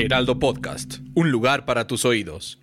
[0.00, 2.58] Heraldo Podcast, un lugar para tus oídos.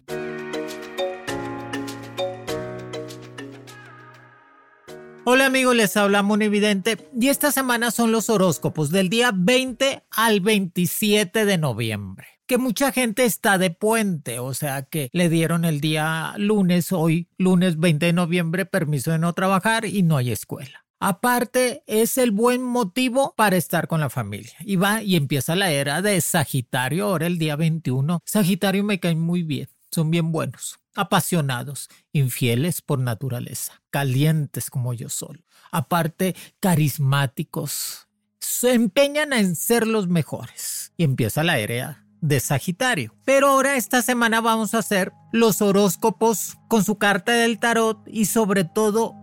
[5.23, 10.41] Hola amigos, les habla Evidente y esta semana son los horóscopos del día 20 al
[10.41, 12.25] 27 de noviembre.
[12.47, 17.27] Que mucha gente está de puente, o sea que le dieron el día lunes, hoy
[17.37, 20.86] lunes 20 de noviembre, permiso de no trabajar y no hay escuela.
[20.99, 24.53] Aparte, es el buen motivo para estar con la familia.
[24.61, 28.21] Y va y empieza la era de Sagitario, ahora el día 21.
[28.25, 35.09] Sagitario me cae muy bien, son bien buenos apasionados, infieles por naturaleza, calientes como yo
[35.09, 38.07] soy, aparte carismáticos,
[38.39, 40.91] se empeñan en ser los mejores.
[40.97, 43.13] Y empieza la era de Sagitario.
[43.25, 48.25] Pero ahora esta semana vamos a hacer los horóscopos con su carta del tarot y
[48.25, 49.13] sobre todo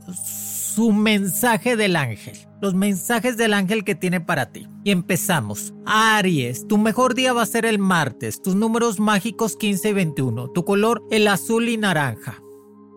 [0.74, 2.36] su mensaje del ángel.
[2.60, 4.66] Los mensajes del ángel que tiene para ti.
[4.82, 5.72] Y empezamos.
[5.86, 8.42] Aries, tu mejor día va a ser el martes.
[8.42, 10.48] Tus números mágicos 15 y 21.
[10.48, 12.43] Tu color el azul y naranja.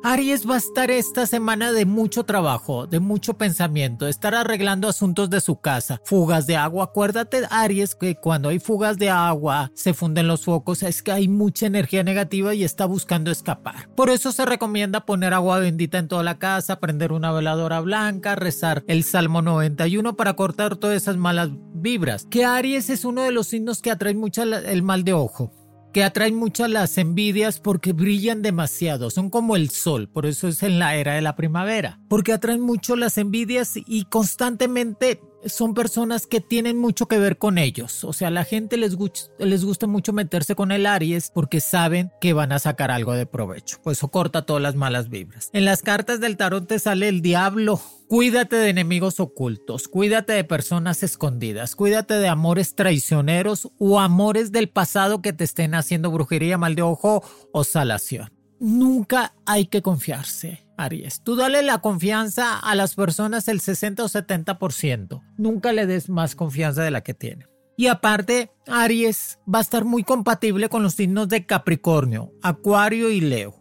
[0.03, 5.29] Aries va a estar esta semana de mucho trabajo, de mucho pensamiento, estar arreglando asuntos
[5.29, 6.85] de su casa, fugas de agua.
[6.85, 11.27] Acuérdate, Aries, que cuando hay fugas de agua, se funden los focos, es que hay
[11.27, 13.89] mucha energía negativa y está buscando escapar.
[13.95, 18.35] Por eso se recomienda poner agua bendita en toda la casa, prender una veladora blanca,
[18.35, 22.27] rezar el Salmo 91 para cortar todas esas malas vibras.
[22.29, 25.51] Que Aries es uno de los signos que atrae mucho el mal de ojo
[25.97, 30.61] que atraen mucho las envidias porque brillan demasiado, son como el sol, por eso es
[30.61, 36.27] en la era de la primavera, porque atraen mucho las envidias y constantemente son personas
[36.27, 38.03] que tienen mucho que ver con ellos.
[38.03, 42.33] O sea, a la gente les, gusta mucho meterse con el Aries porque saben que
[42.33, 43.79] van a sacar algo de provecho.
[43.83, 45.49] Pues eso corta todas las malas vibras.
[45.53, 47.81] En las cartas del tarot te sale el diablo.
[48.07, 54.69] Cuídate de enemigos ocultos, cuídate de personas escondidas, cuídate de amores traicioneros o amores del
[54.69, 57.21] pasado que te estén haciendo brujería, mal de ojo
[57.51, 58.36] o salación.
[58.59, 61.21] Nunca hay que confiarse Aries.
[61.21, 65.21] Tú dale la confianza a las personas el 60 o 70%.
[65.37, 67.47] Nunca le des más confianza de la que tiene.
[67.75, 73.21] Y aparte, Aries va a estar muy compatible con los signos de Capricornio, Acuario y
[73.21, 73.55] Leo.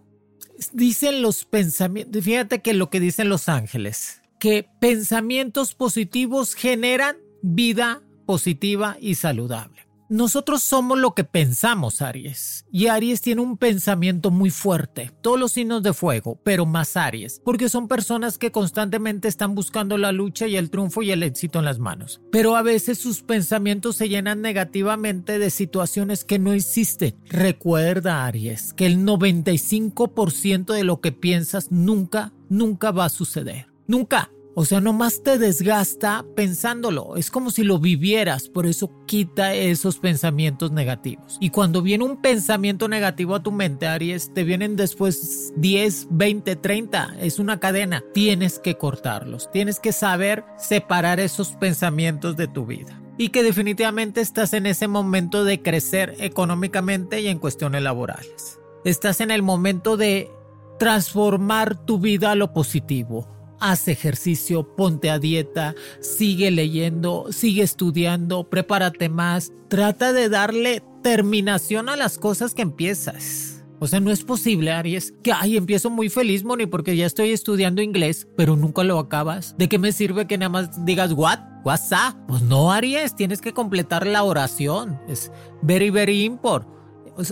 [0.73, 8.03] Dicen los pensamientos, fíjate que lo que dicen los ángeles, que pensamientos positivos generan vida
[8.25, 9.86] positiva y saludable.
[10.09, 12.65] Nosotros somos lo que pensamos, Aries.
[12.71, 15.11] Y Aries tiene un pensamiento muy fuerte.
[15.21, 17.41] Todos los signos de fuego, pero más Aries.
[17.45, 21.59] Porque son personas que constantemente están buscando la lucha y el triunfo y el éxito
[21.59, 22.21] en las manos.
[22.31, 27.17] Pero a veces sus pensamientos se llenan negativamente de situaciones que no existen.
[27.29, 33.67] Recuerda, Aries, que el 95% de lo que piensas nunca, nunca va a suceder.
[33.89, 34.31] Nunca.
[34.59, 37.17] O sea, nomás te desgasta pensándolo.
[37.19, 38.49] Es como si lo vivieras.
[38.49, 41.37] Por eso quita esos pensamientos negativos.
[41.41, 46.57] Y cuando viene un pensamiento negativo a tu mente, Aries, te vienen después 10, 20,
[46.57, 47.17] 30.
[47.21, 48.03] Es una cadena.
[48.15, 49.51] Tienes que cortarlos.
[49.53, 52.99] Tienes que saber separar esos pensamientos de tu vida.
[53.19, 58.59] Y que definitivamente estás en ese momento de crecer económicamente y en cuestiones laborales.
[58.87, 60.31] Estás en el momento de
[60.79, 68.49] transformar tu vida a lo positivo haz ejercicio, ponte a dieta, sigue leyendo, sigue estudiando,
[68.49, 73.65] prepárate más, trata de darle terminación a las cosas que empiezas.
[73.79, 77.31] O sea, no es posible, Aries, que ay, empiezo muy feliz, Moni, porque ya estoy
[77.31, 79.55] estudiando inglés, pero nunca lo acabas.
[79.59, 81.39] ¿De qué me sirve que nada más digas what?
[81.63, 82.17] What's up?
[82.27, 84.99] Pues no, Aries, tienes que completar la oración.
[85.09, 85.31] Es
[85.63, 86.76] very, very important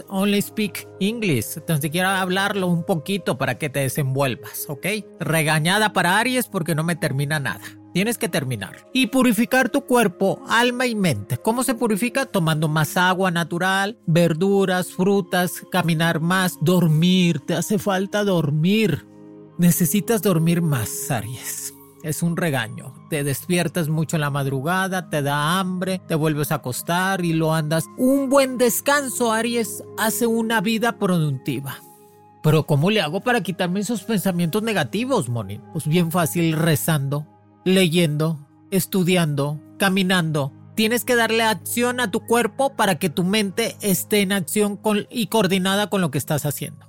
[0.09, 4.87] only speak English, tan siquiera hablarlo un poquito para que te desenvuelvas, ¿ok?
[5.21, 7.63] Regañada para Aries porque no me termina nada.
[7.93, 8.89] Tienes que terminar.
[8.93, 11.39] Y purificar tu cuerpo, alma y mente.
[11.39, 12.27] ¿Cómo se purifica?
[12.27, 17.39] Tomando más agua natural, verduras, frutas, caminar más, dormir.
[17.41, 19.07] Te hace falta dormir.
[19.59, 22.93] Necesitas dormir más, Aries es un regaño.
[23.15, 27.55] Te despiertas mucho en la madrugada, te da hambre, te vuelves a acostar y lo
[27.55, 27.85] andas.
[27.97, 31.77] Un buen descanso, Aries, hace una vida productiva.
[32.43, 35.61] Pero ¿cómo le hago para quitarme esos pensamientos negativos, Moni?
[35.73, 37.25] Pues bien fácil rezando,
[37.65, 40.53] leyendo, estudiando, caminando.
[40.75, 45.29] Tienes que darle acción a tu cuerpo para que tu mente esté en acción y
[45.29, 46.85] coordinada con lo que estás haciendo.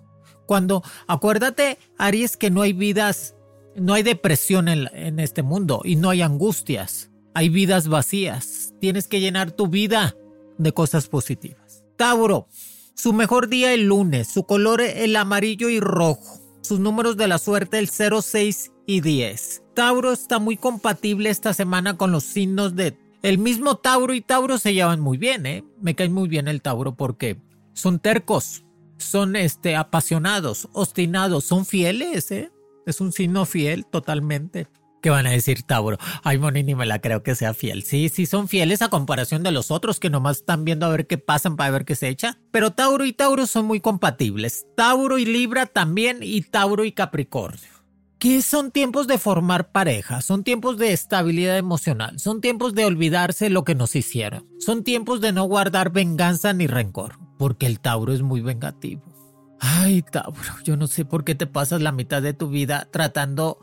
[0.48, 3.35] Cuando, acuérdate, Aries, que no hay vidas,
[3.75, 7.12] no hay depresión en, este mundo y no hay angustias.
[7.33, 8.74] Hay vidas vacías.
[8.80, 10.16] Tienes que llenar tu vida
[10.57, 11.83] de cosas positivas.
[11.98, 12.48] Tauro,
[12.94, 16.39] su mejor día el lunes, su color el amarillo y rojo.
[16.62, 19.63] Sus números de la suerte el 0, 6 y 10.
[19.74, 22.98] Tauro está muy compatible esta semana con los signos de...
[23.22, 25.63] El mismo Tauro y Tauro se llevan muy bien, ¿eh?
[25.81, 27.42] Me cae muy bien el Tauro porque
[27.74, 28.63] son tercos,
[28.98, 32.51] son este, apasionados, obstinados, son fieles, ¿eh?
[32.86, 34.68] Es un signo fiel totalmente.
[35.02, 35.98] ¿Qué van a decir Tauro?
[36.24, 37.84] Ay, Moni, ni me la creo que sea fiel.
[37.84, 41.06] Sí, sí, son fieles a comparación de los otros que nomás están viendo a ver
[41.06, 42.40] qué pasan para ver qué se echa.
[42.50, 44.66] Pero Tauro y Tauro son muy compatibles.
[44.76, 47.70] Tauro y Libra también y Tauro y Capricornio.
[48.18, 53.52] ¿Qué son tiempos de formar pareja, son tiempos de estabilidad emocional, son tiempos de olvidarse
[53.52, 58.14] lo que nos hicieron, son tiempos de no guardar venganza ni rencor, porque el Tauro
[58.14, 59.15] es muy vengativo.
[59.60, 63.60] Ay, Tauro, yo no sé por qué te pasas la mitad de tu vida tratando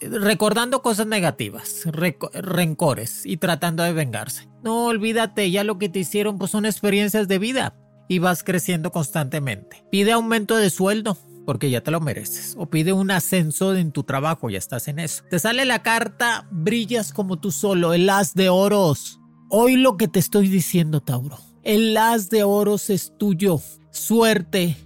[0.00, 4.48] recordando cosas negativas, rencores y tratando de vengarse.
[4.62, 7.74] No olvídate, ya lo que te hicieron pues son experiencias de vida
[8.08, 9.84] y vas creciendo constantemente.
[9.90, 12.54] Pide aumento de sueldo porque ya te lo mereces.
[12.58, 15.22] O pide un ascenso en tu trabajo, ya estás en eso.
[15.30, 19.20] Te sale la carta, brillas como tú solo, el as de oros.
[19.48, 21.38] Hoy lo que te estoy diciendo, Tauro.
[21.62, 23.60] El as de oros es tuyo.
[23.90, 24.76] Suerte,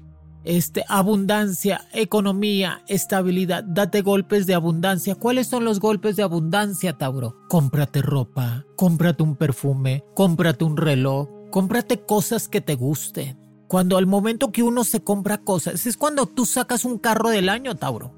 [0.44, 3.64] este, abundancia, economía, estabilidad.
[3.64, 5.14] Date golpes de abundancia.
[5.14, 7.36] ¿Cuáles son los golpes de abundancia, Tauro?
[7.48, 13.38] Cómprate ropa, cómprate un perfume, cómprate un reloj, cómprate cosas que te gusten.
[13.68, 17.48] Cuando al momento que uno se compra cosas, es cuando tú sacas un carro del
[17.48, 18.14] año, Tauro.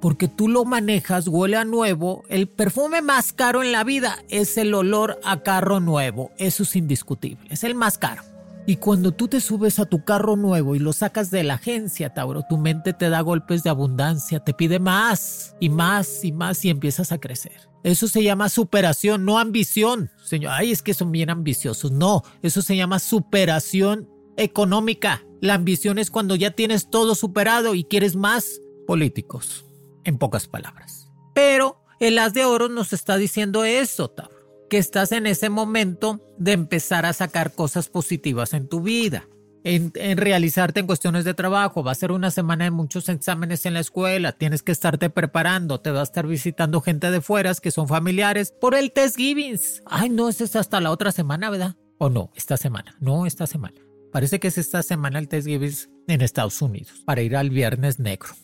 [0.00, 2.22] Porque tú lo manejas, huele a nuevo.
[2.28, 6.30] El perfume más caro en la vida es el olor a carro nuevo.
[6.38, 7.46] Eso es indiscutible.
[7.50, 8.22] Es el más caro.
[8.68, 12.12] Y cuando tú te subes a tu carro nuevo y lo sacas de la agencia,
[12.12, 16.64] Tauro, tu mente te da golpes de abundancia, te pide más y más y más
[16.64, 17.68] y empiezas a crecer.
[17.84, 20.10] Eso se llama superación, no ambición.
[20.24, 21.92] Señor, ay, es que son bien ambiciosos.
[21.92, 25.24] No, eso se llama superación económica.
[25.40, 29.64] La ambición es cuando ya tienes todo superado y quieres más políticos,
[30.02, 31.08] en pocas palabras.
[31.36, 34.35] Pero el as de oro nos está diciendo eso, Tauro
[34.68, 39.28] que estás en ese momento de empezar a sacar cosas positivas en tu vida.
[39.64, 41.82] En, realizarte en cuestiones de trabajo.
[41.82, 44.30] Va a ser una semana de muchos exámenes en la escuela.
[44.30, 45.80] Tienes que estarte preparando.
[45.80, 49.82] Te va a estar visitando gente de fueras que son familiares por el test givings.
[49.86, 51.74] Ay, no, ese es hasta la otra semana, ¿verdad?
[51.98, 52.94] O no, esta semana.
[53.00, 53.80] No, esta semana.
[54.12, 57.98] Parece que es esta semana el test givings en Estados Unidos para ir al viernes
[57.98, 58.34] negro.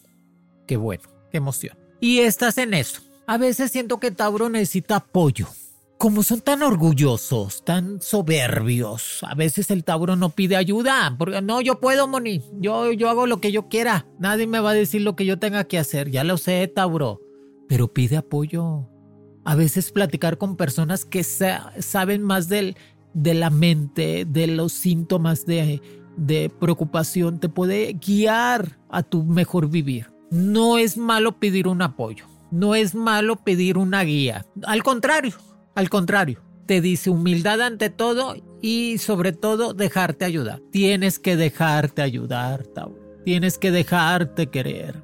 [0.66, 1.78] Qué bueno, qué emoción.
[2.00, 3.00] Y estás en eso.
[3.28, 5.46] A veces siento que Tauro necesita apoyo
[6.02, 11.60] como son tan orgullosos, tan soberbios, a veces el Tauro no pide ayuda, porque no,
[11.60, 15.02] yo puedo, Moni, yo, yo hago lo que yo quiera, nadie me va a decir
[15.02, 17.20] lo que yo tenga que hacer, ya lo sé, Tauro,
[17.68, 18.88] pero pide apoyo.
[19.44, 22.76] A veces platicar con personas que saben más del,
[23.14, 25.80] de la mente, de los síntomas de,
[26.16, 30.12] de preocupación, te puede guiar a tu mejor vivir.
[30.32, 35.36] No es malo pedir un apoyo, no es malo pedir una guía, al contrario
[35.74, 40.60] al contrario, te dice humildad ante todo y sobre todo dejarte ayudar.
[40.70, 43.02] Tienes que dejarte ayudar, Tauro.
[43.24, 45.02] Tienes que dejarte querer.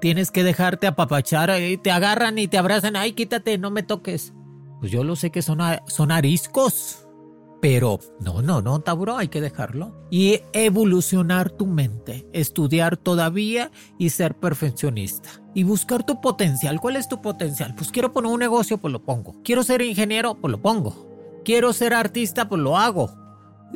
[0.00, 1.50] Tienes que dejarte apapachar.
[1.62, 2.96] Y te agarran y te abrazan.
[2.96, 4.32] Ay, quítate, no me toques.
[4.80, 6.99] Pues yo lo sé que son, son ariscos.
[7.60, 9.94] Pero no, no, no, Tauro, hay que dejarlo.
[10.10, 15.28] Y evolucionar tu mente, estudiar todavía y ser perfeccionista.
[15.54, 16.80] Y buscar tu potencial.
[16.80, 17.74] ¿Cuál es tu potencial?
[17.74, 19.42] Pues quiero poner un negocio, pues lo pongo.
[19.44, 21.40] Quiero ser ingeniero, pues lo pongo.
[21.44, 23.10] Quiero ser artista, pues lo hago.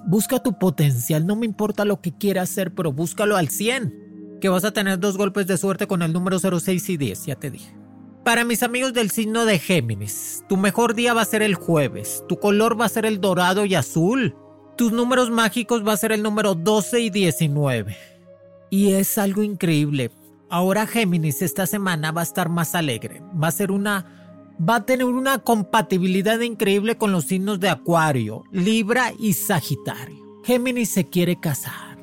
[0.07, 4.39] Busca tu potencial, no me importa lo que quieras hacer, pero búscalo al 100.
[4.41, 7.37] Que vas a tener dos golpes de suerte con el número 06 y 10, ya
[7.37, 7.84] te dije.
[8.25, 12.25] Para mis amigos del signo de Géminis, tu mejor día va a ser el jueves,
[12.27, 14.35] tu color va a ser el dorado y azul,
[14.79, 17.95] tus números mágicos va a ser el número 12 y 19.
[18.71, 20.11] Y es algo increíble.
[20.49, 24.07] Ahora Géminis esta semana va a estar más alegre, va a ser una
[24.59, 30.41] va a tener una compatibilidad increíble con los signos de Acuario, Libra y Sagitario.
[30.45, 31.94] Géminis se quiere casar.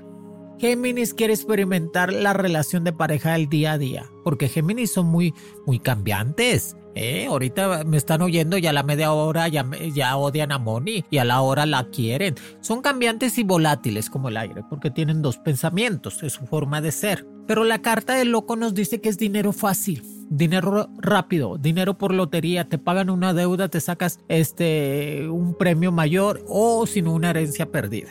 [0.62, 5.34] Géminis quiere experimentar la relación de pareja del día a día, porque Géminis son muy,
[5.66, 6.78] muy cambiantes.
[6.94, 7.26] ¿eh?
[7.28, 11.18] Ahorita me están oyendo y a la media hora ya, ya odian a Moni y
[11.18, 12.36] a la hora la quieren.
[12.60, 16.92] Son cambiantes y volátiles como el aire, porque tienen dos pensamientos, es su forma de
[16.92, 21.98] ser Pero la carta del loco nos dice que es dinero fácil, dinero rápido, dinero
[21.98, 27.32] por lotería, te pagan una deuda, te sacas este un premio mayor o sino una
[27.32, 28.10] herencia perdida.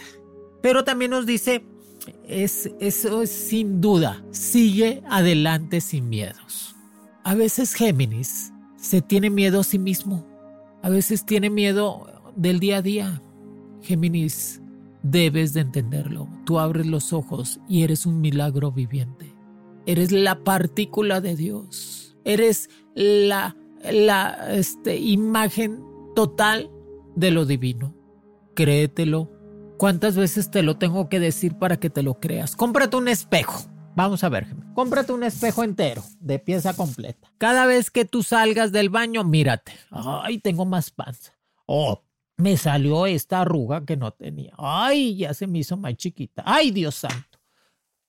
[0.63, 1.65] Pero también nos dice
[2.27, 6.77] es eso es sin duda, sigue adelante sin miedos.
[7.25, 10.27] A veces Géminis se tiene miedo a sí mismo.
[10.83, 13.23] A veces tiene miedo del día a día.
[13.83, 14.63] Géminis,
[15.03, 16.29] debes de entenderlo.
[16.45, 19.35] Tú abres los ojos y eres un milagro viviente.
[19.87, 22.17] Eres la partícula de Dios.
[22.25, 23.57] Eres la,
[23.91, 25.83] la este, imagen
[26.15, 26.71] total
[27.17, 27.95] de lo divino.
[28.55, 29.31] Créetelo.
[29.81, 32.55] ¿Cuántas veces te lo tengo que decir para que te lo creas?
[32.55, 33.65] Cómprate un espejo.
[33.97, 37.33] Vamos a ver, cómprate un espejo entero, de pieza completa.
[37.39, 39.73] Cada vez que tú salgas del baño, mírate.
[39.91, 41.33] Ay, tengo más panza.
[41.65, 42.03] Oh,
[42.37, 44.53] me salió esta arruga que no tenía.
[44.59, 46.43] Ay, ya se me hizo más chiquita.
[46.45, 47.41] Ay, Dios santo.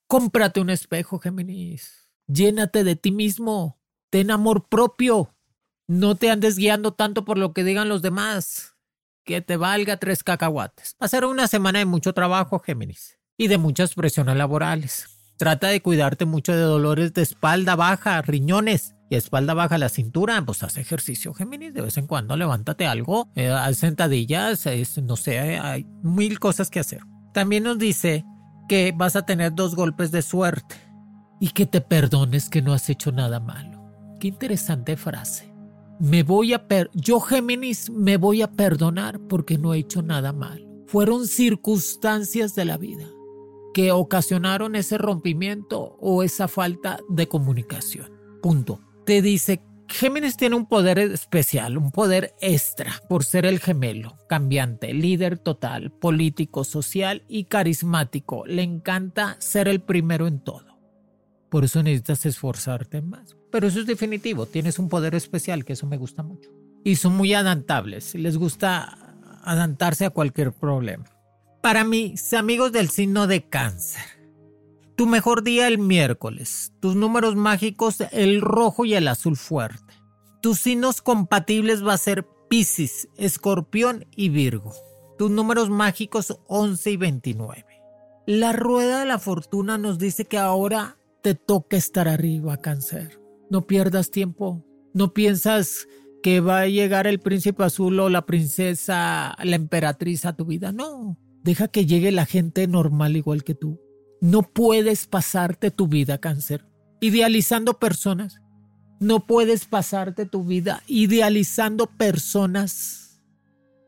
[0.08, 2.10] Cómprate un espejo, Géminis.
[2.28, 3.80] Llénate de ti mismo.
[4.10, 5.34] Ten amor propio.
[5.88, 8.71] No te andes guiando tanto por lo que digan los demás.
[9.32, 10.98] Que te valga tres cacahuates.
[11.08, 13.18] Ser una semana de mucho trabajo, Géminis.
[13.38, 15.08] Y de muchas presiones laborales.
[15.38, 20.44] Trata de cuidarte mucho de dolores de espalda baja, riñones y espalda baja, la cintura.
[20.46, 21.74] Pues haz ejercicio, Géminis.
[21.74, 24.66] De vez en cuando levántate algo, eh, haz sentadillas,
[25.02, 27.00] no sé, hay mil cosas que hacer.
[27.34, 28.26] También nos dice
[28.68, 30.76] que vas a tener dos golpes de suerte
[31.40, 33.82] y que te perdones que no has hecho nada malo.
[34.20, 35.51] Qué interesante frase.
[36.02, 40.34] Me voy a per yo Géminis me voy a perdonar porque no he hecho nada
[40.34, 40.66] malo.
[40.88, 43.08] Fueron circunstancias de la vida
[43.76, 48.12] que ocasionaron ese rompimiento o esa falta de comunicación.
[48.42, 48.82] Punto.
[49.06, 54.96] Te dice, Géminis tiene un poder especial, un poder extra por ser el gemelo, cambiante,
[54.96, 58.44] líder total, político, social y carismático.
[58.48, 60.80] Le encanta ser el primero en todo.
[61.50, 63.38] Por eso necesitas esforzarte más.
[63.52, 66.50] Pero eso es definitivo, tienes un poder especial, que eso me gusta mucho.
[66.84, 68.98] Y son muy adaptables, les gusta
[69.44, 71.06] adaptarse a cualquier problema.
[71.62, 74.02] Para mis amigos del signo de cáncer,
[74.96, 79.94] tu mejor día el miércoles, tus números mágicos el rojo y el azul fuerte.
[80.42, 84.74] Tus signos compatibles va a ser Pisces, Escorpión y Virgo.
[85.18, 87.66] Tus números mágicos 11 y 29.
[88.26, 93.21] La rueda de la fortuna nos dice que ahora te toca estar arriba, cáncer.
[93.52, 94.66] No pierdas tiempo.
[94.96, 95.88] No piensas
[96.24, 100.72] que va a llegar el príncipe azul o la princesa, la emperatriz a tu vida.
[100.72, 103.80] No, Deja que llegue la gente normal igual que tú.
[104.22, 106.68] No puedes pasarte tu vida cáncer
[107.02, 108.42] idealizando personas.
[109.00, 113.24] No puedes pasarte tu vida idealizando personas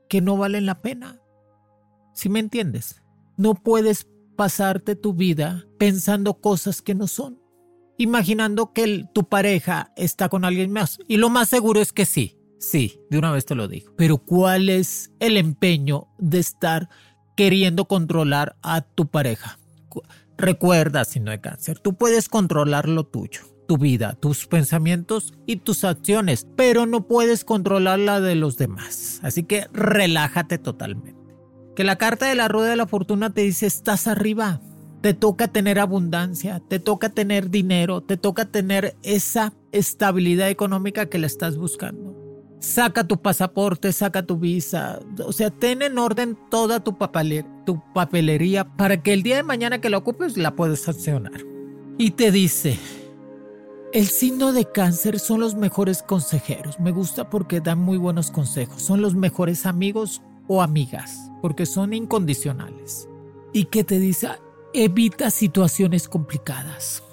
[0.09, 1.21] que no valen la pena.
[2.15, 3.03] ¿Sí me entiendes?
[3.37, 7.39] No puedes pasarte tu vida pensando cosas que no son.
[7.97, 10.99] Imaginando que tu pareja está con alguien más.
[11.07, 12.37] Y lo más seguro es que sí.
[12.59, 13.93] Sí, de una vez te lo digo.
[13.97, 16.89] Pero ¿cuál es el empeño de estar
[17.35, 19.59] queriendo controlar a tu pareja.
[20.37, 25.57] Recuerda, si no hay cáncer, tú puedes controlar lo tuyo, tu vida, tus pensamientos y
[25.57, 29.19] tus acciones, pero no puedes controlar la de los demás.
[29.23, 31.15] Así que relájate totalmente.
[31.75, 34.61] Que la carta de la rueda de la fortuna te dice, estás arriba,
[35.03, 41.19] te toca tener abundancia, te toca tener dinero, te toca tener esa estabilidad económica que
[41.19, 42.23] le estás buscando
[42.59, 49.03] saca tu pasaporte, saca tu visa, o sea, ten en orden toda tu, papelería para
[49.03, 51.41] que el día de mañana que la ocupes la puedas accionar.
[51.97, 52.79] Y te dice,
[53.91, 56.79] el signo de cáncer son los mejores consejeros.
[56.79, 58.81] Me gusta porque dan muy buenos consejos.
[58.81, 63.09] Son los mejores amigos o amigas porque son incondicionales.
[63.51, 64.29] Y que te dice,
[64.73, 67.03] evita situaciones complicadas.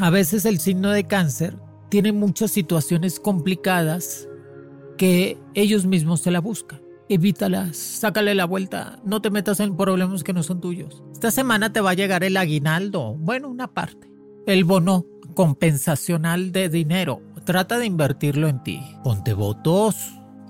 [0.00, 1.56] A veces el signo de cáncer
[1.88, 4.28] tiene muchas situaciones complicadas
[4.96, 6.82] que ellos mismos se la buscan.
[7.08, 11.02] Evítalas, sácale la vuelta, no te metas en problemas que no son tuyos.
[11.12, 14.10] Esta semana te va a llegar el aguinaldo, bueno, una parte.
[14.46, 17.20] El bono compensacional de dinero.
[17.44, 18.80] Trata de invertirlo en ti.
[19.02, 19.96] Ponte votos,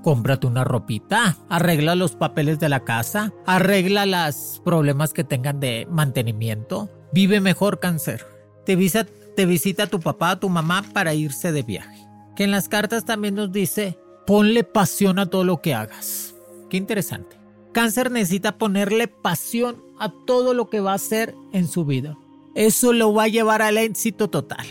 [0.02, 5.87] cómprate una ropita, arregla los papeles de la casa, arregla los problemas que tengan de
[5.90, 6.90] mantenimiento.
[7.12, 8.26] Vive mejor cáncer.
[8.64, 9.06] Te visita,
[9.37, 12.06] te visita tu papá, tu mamá para irse de viaje.
[12.37, 16.35] Que en las cartas también nos dice Ponle pasión a todo lo que hagas.
[16.71, 17.37] Qué interesante.
[17.73, 22.16] Cáncer necesita ponerle pasión a todo lo que va a hacer en su vida.
[22.54, 24.64] Eso lo va a llevar al éxito total.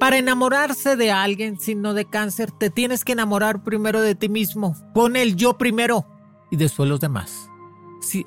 [0.00, 4.74] Para enamorarse de alguien signo de cáncer, te tienes que enamorar primero de ti mismo.
[4.94, 6.06] Pon el yo primero
[6.50, 7.50] y después los demás.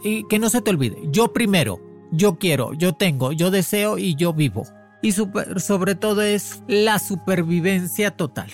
[0.03, 4.15] y que no se te olvide, yo primero, yo quiero, yo tengo, yo deseo y
[4.15, 4.67] yo vivo.
[5.01, 8.51] y sobre todo es la supervivencia total.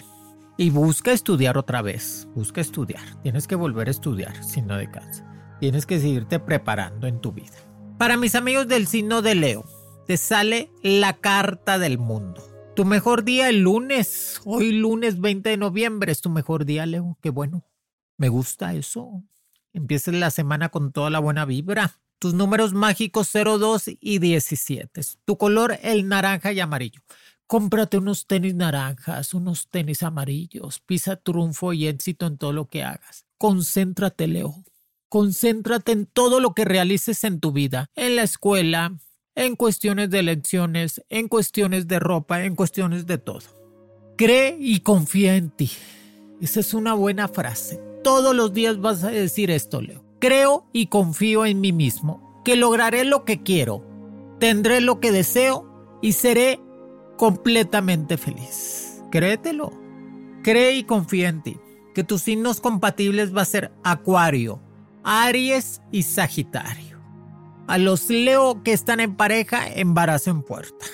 [0.56, 3.04] Y busca estudiar otra vez, busca estudiar.
[3.22, 5.26] Tienes que volver a estudiar, si no de casa.
[5.60, 7.58] Tienes que seguirte preparando en tu vida.
[7.98, 9.66] Para mis amigos del signo de Leo,
[10.08, 12.49] te sale la carta del mundo.
[12.80, 17.18] Tu mejor día el lunes, hoy lunes 20 de noviembre es tu mejor día, Leo.
[17.22, 17.66] Qué bueno.
[18.16, 19.22] Me gusta eso.
[19.74, 22.00] Empieces la semana con toda la buena vibra.
[22.20, 25.02] Tus números mágicos 02 y 17.
[25.26, 27.02] Tu color el naranja y amarillo.
[27.48, 30.80] Cómprate unos tenis naranjas, unos tenis amarillos.
[30.80, 33.26] Pisa triunfo y éxito en todo lo que hagas.
[33.38, 34.64] Concéntrate, Leo.
[35.10, 38.98] Concéntrate en todo lo que realices en tu vida, en la escuela,
[39.40, 43.40] en cuestiones de elecciones, en cuestiones de ropa, en cuestiones de todo.
[44.18, 45.72] Cree y confía en ti.
[46.42, 47.80] Esa es una buena frase.
[48.04, 50.04] Todos los días vas a decir esto, Leo.
[50.20, 53.86] Creo y confío en mí mismo, que lograré lo que quiero,
[54.42, 56.60] tendré lo que deseo y seré
[57.18, 59.02] completamente feliz.
[59.10, 59.72] Créetelo.
[60.44, 61.58] Cree y confía en ti,
[61.96, 64.60] que tus signos compatibles va a ser Acuario,
[65.06, 66.89] Aries y Sagitario.
[67.70, 70.88] A los Leo que están en pareja, embarazo en puerta.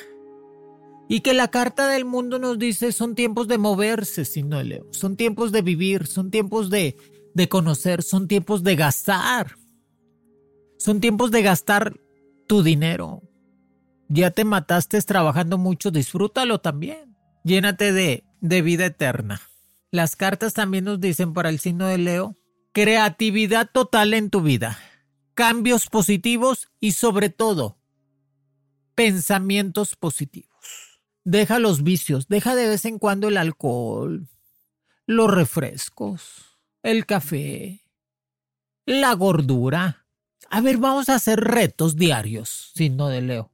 [1.08, 4.88] Y que la carta del mundo nos dice son tiempos de moverse, signo de Leo.
[4.92, 6.98] Son tiempos de vivir, son tiempos de,
[7.34, 9.56] de conocer, son tiempos de gastar.
[10.78, 11.98] Son tiempos de gastar
[12.46, 13.22] tu dinero.
[14.10, 17.16] Ya te mataste trabajando mucho, disfrútalo también.
[17.46, 19.42] Llénate de, de vida eterna.
[19.92, 22.38] Las cartas también nos dicen para el signo de Leo
[22.74, 24.78] creatividad total en tu vida,
[25.36, 27.78] cambios positivos y sobre todo
[28.96, 30.50] pensamientos positivos.
[31.26, 34.28] Deja los vicios, deja de vez en cuando el alcohol,
[35.06, 37.84] los refrescos, el café,
[38.86, 40.06] la gordura.
[40.50, 43.52] A ver, vamos a hacer retos diarios, signo de Leo.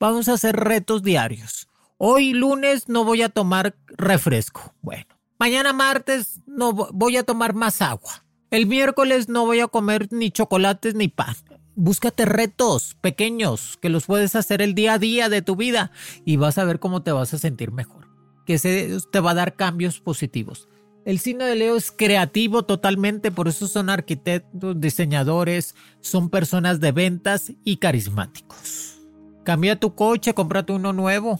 [0.00, 1.68] Vamos a hacer retos diarios.
[1.98, 4.74] Hoy lunes no voy a tomar refresco.
[4.80, 8.24] Bueno, mañana martes no voy a tomar más agua.
[8.50, 11.36] El miércoles no voy a comer ni chocolates ni pan.
[11.74, 15.92] Búscate retos pequeños que los puedes hacer el día a día de tu vida
[16.24, 18.08] y vas a ver cómo te vas a sentir mejor.
[18.46, 20.66] Que se te va a dar cambios positivos.
[21.04, 26.92] El signo de Leo es creativo totalmente, por eso son arquitectos, diseñadores, son personas de
[26.92, 28.98] ventas y carismáticos.
[29.44, 31.38] Cambia tu coche, cómprate uno nuevo.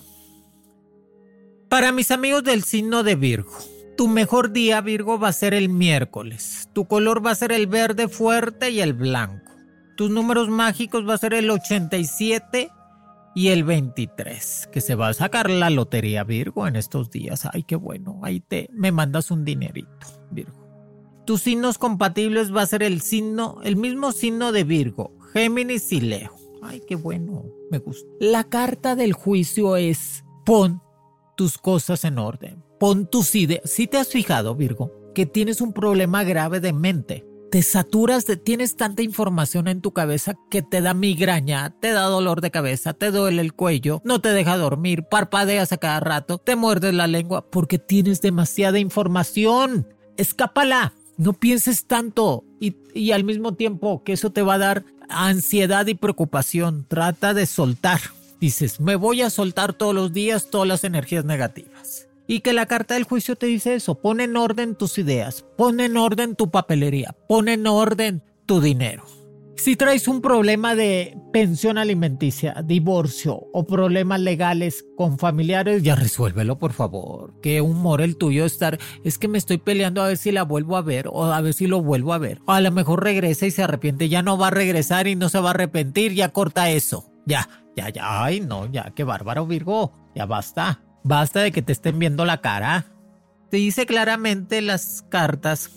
[1.68, 3.58] Para mis amigos del signo de Virgo,
[3.98, 6.70] tu mejor día, Virgo, va a ser el miércoles.
[6.72, 9.52] Tu color va a ser el verde fuerte y el blanco.
[9.96, 12.70] Tus números mágicos va a ser el 87
[13.34, 17.48] y el 23, que se va a sacar la lotería, Virgo, en estos días.
[17.52, 18.20] Ay, qué bueno.
[18.22, 21.24] Ahí te me mandas un dinerito, Virgo.
[21.26, 26.02] Tus signos compatibles va a ser el signo, el mismo signo de Virgo, Géminis y
[26.02, 26.36] Leo.
[26.62, 28.08] Ay, qué bueno, me gusta.
[28.20, 30.80] La carta del juicio es pon
[31.36, 33.62] tus cosas en orden Pon tus ideas.
[33.64, 37.26] Si te has fijado, Virgo, que tienes un problema grave de mente.
[37.50, 42.02] Te saturas de, tienes tanta información en tu cabeza que te da migraña, te da
[42.02, 46.36] dolor de cabeza, te duele el cuello, no te deja dormir, parpadeas a cada rato,
[46.36, 49.88] te muerdes la lengua porque tienes demasiada información.
[50.18, 54.84] Escápala, no pienses tanto y, y al mismo tiempo que eso te va a dar
[55.08, 56.84] ansiedad y preocupación.
[56.86, 58.00] Trata de soltar.
[58.40, 62.07] Dices, me voy a soltar todos los días todas las energías negativas.
[62.30, 65.80] Y que la carta del juicio te dice eso, pon en orden tus ideas, pon
[65.80, 69.04] en orden tu papelería, pon en orden tu dinero.
[69.56, 76.58] Si traes un problema de pensión alimenticia, divorcio o problemas legales con familiares, ya resuélvelo
[76.58, 77.34] por favor.
[77.42, 80.76] Qué humor el tuyo estar, es que me estoy peleando a ver si la vuelvo
[80.76, 82.40] a ver o a ver si lo vuelvo a ver.
[82.46, 85.28] O a lo mejor regresa y se arrepiente, ya no va a regresar y no
[85.28, 87.10] se va a arrepentir, ya corta eso.
[87.26, 90.87] Ya, ya, ya, ay no, ya, qué bárbaro Virgo, ya basta.
[91.08, 92.84] Basta de que te estén viendo la cara.
[93.50, 95.70] Te dice claramente las cartas,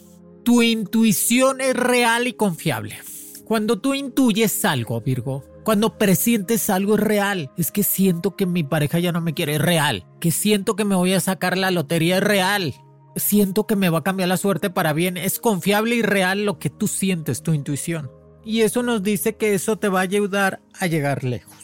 [0.43, 2.97] tu intuición es real y confiable.
[3.45, 7.49] Cuando tú intuyes algo, Virgo, cuando presientes algo es real.
[7.57, 10.05] Es que siento que mi pareja ya no me quiere, es real.
[10.19, 12.75] Que siento que me voy a sacar la lotería, es real.
[13.15, 15.15] Siento que me va a cambiar la suerte para bien.
[15.15, 18.11] Es confiable y real lo que tú sientes, tu intuición.
[18.43, 21.55] Y eso nos dice que eso te va a ayudar a llegar lejos.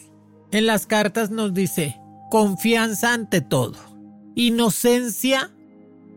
[0.52, 3.78] En las cartas nos dice, Confianza ante todo.
[4.34, 5.50] Inocencia,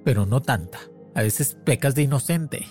[0.04, 0.80] pero no tanta.
[1.16, 2.68] A veces pecas de inocente.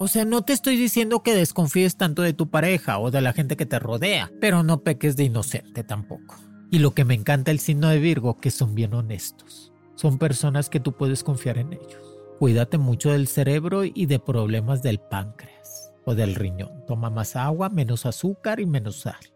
[0.00, 3.32] O sea, no te estoy diciendo que desconfíes tanto de tu pareja o de la
[3.32, 6.36] gente que te rodea, pero no peques de inocente tampoco.
[6.72, 9.72] Y lo que me encanta el signo de Virgo, que son bien honestos.
[9.94, 12.18] Son personas que tú puedes confiar en ellos.
[12.40, 16.84] Cuídate mucho del cerebro y de problemas del páncreas o del riñón.
[16.88, 19.35] Toma más agua, menos azúcar y menos sal.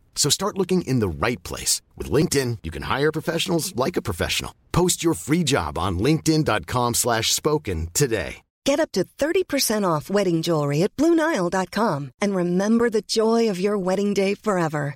[0.15, 1.81] So start looking in the right place.
[1.97, 4.53] With LinkedIn, you can hire professionals like a professional.
[4.71, 8.43] Post your free job on linkedin.com slash spoken today.
[8.63, 13.75] Get up to 30% off wedding jewelry at BlueNile.com and remember the joy of your
[13.79, 14.95] wedding day forever.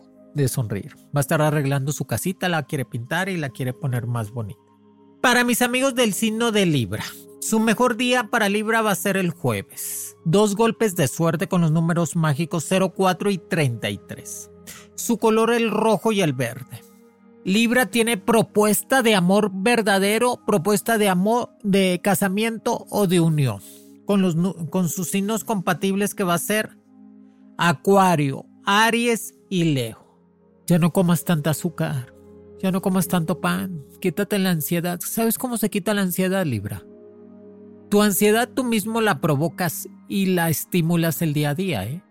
[0.33, 0.95] De sonreír.
[1.15, 4.61] Va a estar arreglando su casita, la quiere pintar y la quiere poner más bonita.
[5.21, 7.03] Para mis amigos del signo de Libra,
[7.41, 10.15] su mejor día para Libra va a ser el jueves.
[10.25, 14.51] Dos golpes de suerte con los números mágicos 04 y 33.
[14.95, 16.81] Su color el rojo y el verde.
[17.43, 23.61] Libra tiene propuesta de amor verdadero, propuesta de amor de casamiento o de unión.
[24.05, 24.35] Con, los,
[24.69, 26.77] con sus signos compatibles que va a ser
[27.57, 30.00] Acuario, Aries y Leo.
[30.71, 32.13] Ya no comas tanta azúcar.
[32.61, 33.83] Ya no comas tanto pan.
[33.99, 35.01] Quítate la ansiedad.
[35.01, 36.81] ¿Sabes cómo se quita la ansiedad, Libra?
[37.89, 42.01] Tu ansiedad tú mismo la provocas y la estimulas el día a día, ¿eh?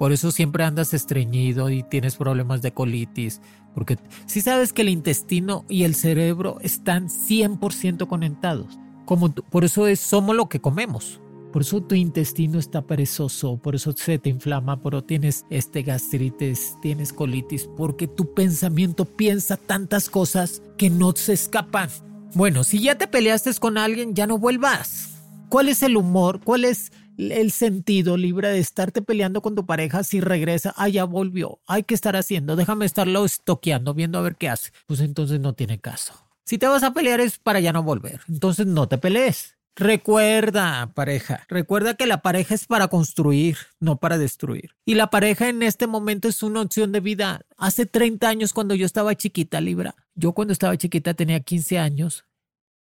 [0.00, 3.40] Por eso siempre andas estreñido y tienes problemas de colitis.
[3.72, 8.80] Porque si sabes que el intestino y el cerebro están 100% conectados.
[9.04, 11.20] Como por eso es, somos lo que comemos.
[11.56, 15.82] Por eso tu intestino está perezoso, por eso se te inflama, por eso tienes este
[15.82, 21.88] gastritis, tienes colitis, porque tu pensamiento piensa tantas cosas que no se escapan.
[22.34, 25.22] Bueno, si ya te peleaste con alguien, ya no vuelvas.
[25.48, 26.42] ¿Cuál es el humor?
[26.44, 30.74] ¿Cuál es el sentido libre de estarte peleando con tu pareja si regresa?
[30.76, 31.60] Ah, ya volvió.
[31.66, 32.56] Hay que estar haciendo.
[32.56, 34.72] Déjame estarlo estoqueando, viendo a ver qué hace.
[34.86, 36.12] Pues entonces no tiene caso.
[36.44, 38.20] Si te vas a pelear es para ya no volver.
[38.28, 39.55] Entonces no te pelees.
[39.78, 44.70] Recuerda, pareja, recuerda que la pareja es para construir, no para destruir.
[44.86, 47.42] Y la pareja en este momento es una opción de vida.
[47.58, 52.24] Hace 30 años cuando yo estaba chiquita, Libra, yo cuando estaba chiquita tenía 15 años,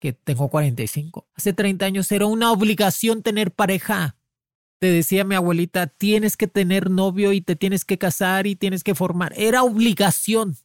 [0.01, 1.29] que tengo 45.
[1.33, 4.17] Hace 30 años era una obligación tener pareja.
[4.79, 8.83] Te decía mi abuelita, tienes que tener novio y te tienes que casar y tienes
[8.83, 9.31] que formar.
[9.37, 10.57] Era obligación,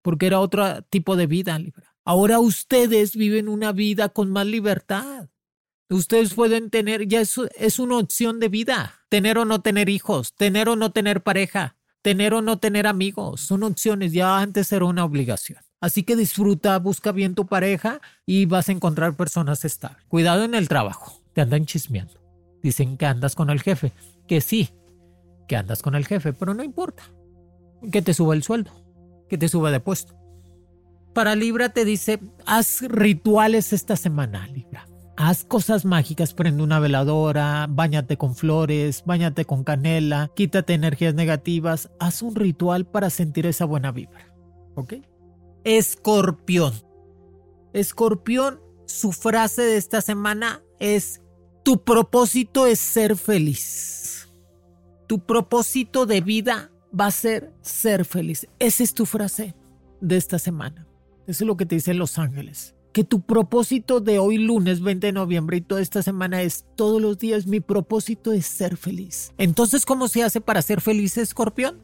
[0.00, 1.96] porque era otro tipo de vida, Libra.
[2.04, 5.28] Ahora ustedes viven una vida con más libertad.
[5.92, 10.34] Ustedes pueden tener, ya es, es una opción de vida, tener o no tener hijos,
[10.34, 14.84] tener o no tener pareja, tener o no tener amigos, son opciones, ya antes era
[14.84, 15.60] una obligación.
[15.80, 20.04] Así que disfruta, busca bien tu pareja y vas a encontrar personas estables.
[20.08, 22.20] Cuidado en el trabajo, te andan chismeando.
[22.62, 23.92] Dicen que andas con el jefe,
[24.28, 24.70] que sí,
[25.48, 27.02] que andas con el jefe, pero no importa.
[27.90, 28.70] Que te suba el sueldo,
[29.28, 30.14] que te suba de puesto.
[31.12, 34.86] Para Libra te dice, haz rituales esta semana, Libra.
[35.16, 41.90] Haz cosas mágicas, prende una veladora, bañate con flores, bañate con canela, quítate energías negativas,
[42.00, 44.32] haz un ritual para sentir esa buena vibra.
[44.74, 44.94] ¿Ok?
[45.64, 46.72] Escorpión.
[47.74, 51.20] Escorpión, su frase de esta semana es,
[51.62, 54.28] tu propósito es ser feliz.
[55.06, 58.48] Tu propósito de vida va a ser ser feliz.
[58.58, 59.54] Esa es tu frase
[60.00, 60.86] de esta semana.
[61.26, 65.08] Eso es lo que te dicen los ángeles que tu propósito de hoy lunes 20
[65.08, 69.32] de noviembre y toda esta semana es todos los días mi propósito es ser feliz.
[69.38, 71.80] Entonces, ¿cómo se hace para ser feliz, escorpión?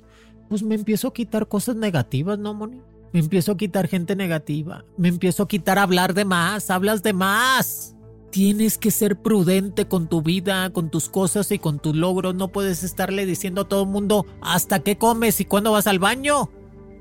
[0.48, 2.80] Pues me empiezo a quitar cosas negativas, ¿no, Moni?
[3.12, 4.84] Me empiezo a quitar gente negativa.
[4.98, 6.70] Me empiezo a quitar hablar de más.
[6.70, 7.94] Hablas de más.
[8.30, 12.34] Tienes que ser prudente con tu vida, con tus cosas y con tus logros.
[12.34, 15.98] No puedes estarle diciendo a todo el mundo hasta qué comes y cuándo vas al
[15.98, 16.50] baño.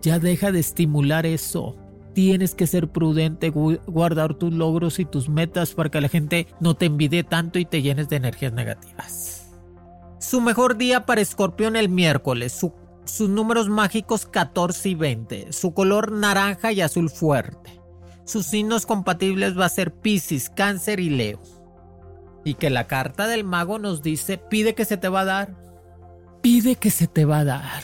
[0.02, 1.76] Ya deja de estimular eso
[2.18, 6.74] tienes que ser prudente, guardar tus logros y tus metas para que la gente no
[6.74, 9.52] te envidie tanto y te llenes de energías negativas.
[10.18, 12.60] Su mejor día para Escorpión el miércoles.
[13.06, 15.54] sus números mágicos 14 y 20.
[15.54, 17.80] Su color naranja y azul fuerte.
[18.26, 21.40] Sus signos compatibles va a ser Pisces, Cáncer y Leo.
[22.44, 25.56] Y que la carta del mago nos dice, pide que se te va a dar.
[26.42, 27.84] Pide que se te va a dar.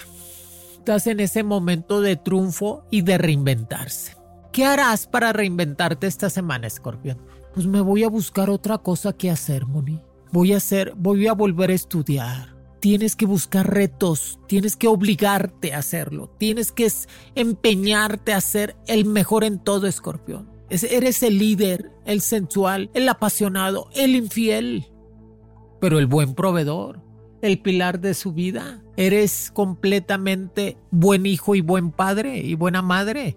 [0.79, 4.22] Estás en ese momento de triunfo y de reinventarse.
[4.53, 7.17] ¿Qué harás para reinventarte esta semana, Escorpión?
[7.55, 9.99] Pues me voy a buscar otra cosa que hacer, Moni.
[10.31, 12.55] Voy a hacer, voy a volver a estudiar.
[12.79, 16.87] Tienes que buscar retos, tienes que obligarte a hacerlo, tienes que
[17.33, 20.51] empeñarte a ser el mejor en todo, Escorpión.
[20.69, 24.85] Eres el líder, el sensual, el apasionado, el infiel,
[25.81, 27.01] pero el buen proveedor,
[27.41, 28.83] el pilar de su vida.
[28.97, 33.35] Eres completamente buen hijo y buen padre y buena madre.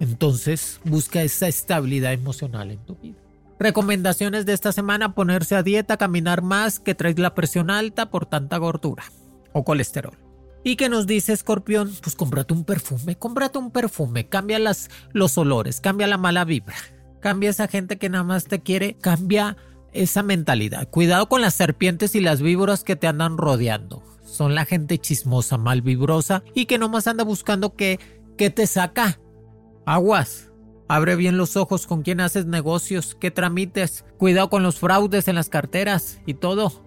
[0.00, 3.18] Entonces busca esa estabilidad emocional en tu vida.
[3.60, 8.24] Recomendaciones de esta semana, ponerse a dieta, caminar más, que traes la presión alta por
[8.24, 9.04] tanta gordura
[9.52, 10.16] o colesterol.
[10.64, 11.92] ¿Y que nos dice Escorpión?
[12.02, 16.76] Pues cómprate un perfume, cómprate un perfume, cambia las, los olores, cambia la mala vibra,
[17.20, 19.56] cambia esa gente que nada más te quiere, cambia
[19.92, 20.88] esa mentalidad.
[20.88, 24.02] Cuidado con las serpientes y las víboras que te andan rodeando.
[24.24, 27.98] Son la gente chismosa, mal vibrosa y que nomás anda buscando que,
[28.38, 29.18] que te saca.
[29.90, 30.52] Aguas.
[30.86, 34.04] Abre bien los ojos con quién haces negocios, qué tramites.
[34.18, 36.84] Cuidado con los fraudes en las carteras y todo.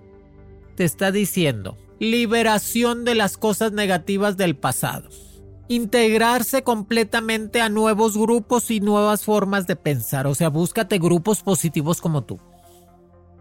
[0.78, 5.10] Te está diciendo, liberación de las cosas negativas del pasado.
[5.68, 10.26] Integrarse completamente a nuevos grupos y nuevas formas de pensar.
[10.26, 12.40] O sea, búscate grupos positivos como tú.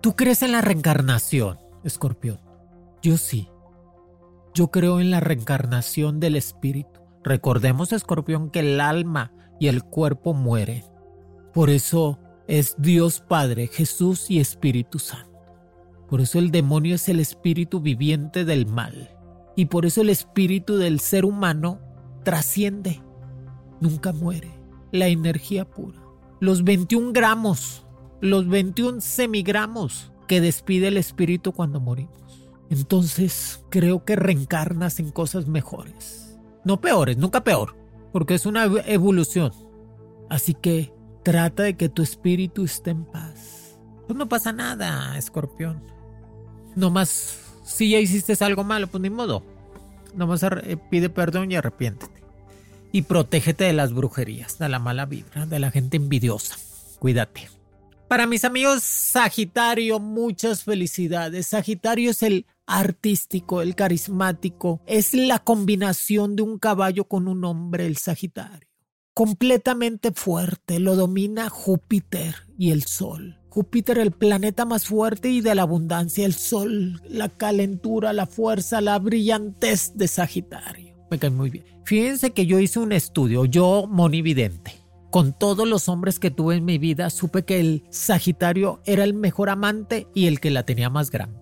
[0.00, 2.40] ¿Tú crees en la reencarnación, escorpión?
[3.00, 3.48] Yo sí.
[4.54, 6.98] Yo creo en la reencarnación del espíritu.
[7.22, 9.30] Recordemos, escorpión, que el alma
[9.62, 10.82] y el cuerpo mueren.
[11.54, 15.38] Por eso es Dios Padre, Jesús y Espíritu Santo.
[16.08, 19.16] Por eso el demonio es el espíritu viviente del mal.
[19.54, 21.78] Y por eso el espíritu del ser humano
[22.24, 23.04] trasciende.
[23.80, 24.50] Nunca muere.
[24.90, 26.02] La energía pura.
[26.40, 27.86] Los 21 gramos,
[28.20, 32.50] los 21 semigramos que despide el espíritu cuando morimos.
[32.68, 36.36] Entonces creo que reencarnas en cosas mejores.
[36.64, 37.76] No peores, nunca peor,
[38.12, 39.52] porque es una evolución.
[40.28, 43.78] Así que trata de que tu espíritu esté en paz.
[44.06, 45.82] Pues no pasa nada, escorpión.
[46.76, 49.42] Nomás, si ya hiciste algo malo, pues ni modo.
[50.14, 52.22] Nomás eh, pide perdón y arrepiéntete.
[52.92, 56.56] Y protégete de las brujerías, de la mala vibra, de la gente envidiosa.
[56.98, 57.48] Cuídate.
[58.08, 61.46] Para mis amigos Sagitario, muchas felicidades.
[61.46, 64.80] Sagitario es el artístico, el carismático.
[64.86, 68.68] Es la combinación de un caballo con un hombre, el Sagitario.
[69.14, 73.38] Completamente fuerte, lo domina Júpiter y el Sol.
[73.50, 78.80] Júpiter, el planeta más fuerte y de la abundancia, el sol, la calentura, la fuerza,
[78.80, 80.96] la brillantez de Sagitario.
[81.10, 81.66] Me cae muy bien.
[81.84, 84.72] Fíjense que yo hice un estudio, yo monividente.
[85.10, 89.12] Con todos los hombres que tuve en mi vida, supe que el Sagitario era el
[89.12, 91.41] mejor amante y el que la tenía más grande.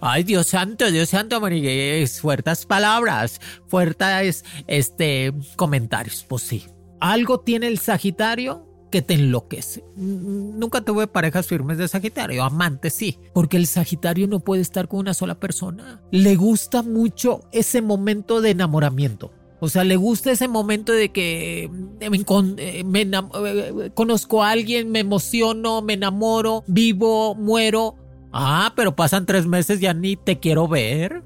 [0.00, 6.24] Ay, Dios santo, Dios santo, es fuertes palabras, fuertes este, comentarios.
[6.28, 6.64] Pues sí,
[7.00, 9.84] algo tiene el Sagitario que te enloquece.
[9.96, 15.00] Nunca tuve parejas firmes de Sagitario, amantes sí, porque el Sagitario no puede estar con
[15.00, 16.02] una sola persona.
[16.10, 19.32] Le gusta mucho ese momento de enamoramiento.
[19.60, 21.70] O sea, le gusta ese momento de que
[22.00, 27.96] me, me, eh, conozco a alguien, me emociono, me enamoro, vivo, muero.
[28.32, 31.24] Ah, pero pasan tres meses, ya ni te quiero ver.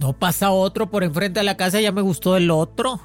[0.00, 3.00] No pasa otro por enfrente de la casa, ya me gustó el otro.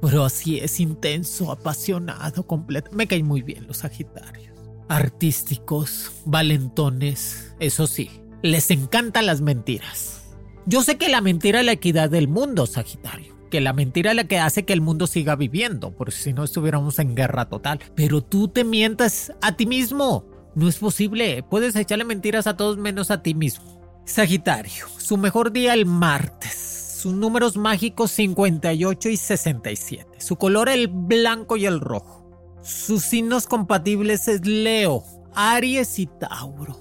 [0.00, 2.90] Pero así es intenso, apasionado, completo.
[2.92, 4.58] Me caen muy bien los Sagitarios.
[4.88, 8.10] Artísticos, valentones, eso sí,
[8.42, 10.34] les encantan las mentiras.
[10.66, 13.36] Yo sé que la mentira es la equidad del mundo, Sagitario.
[13.50, 16.44] Que la mentira es la que hace que el mundo siga viviendo, porque si no
[16.44, 17.80] estuviéramos en guerra total.
[17.94, 20.24] Pero tú te mientas a ti mismo.
[20.54, 21.42] No es posible.
[21.42, 23.80] Puedes echarle mentiras a todos menos a ti mismo.
[24.04, 30.06] Sagitario, su mejor día el martes sus números mágicos 58 y 67.
[30.18, 32.26] Su color el blanco y el rojo.
[32.62, 35.02] Sus signos compatibles es Leo,
[35.34, 36.78] Aries y Tauro.